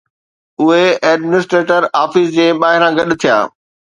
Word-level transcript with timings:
اهي 0.61 0.85
ايڊمنسٽريٽر 1.09 1.83
جي 1.85 1.91
آفيس 2.03 2.33
ٻاهران 2.65 2.97
گڏ 3.01 3.17
ٿيا 3.25 3.37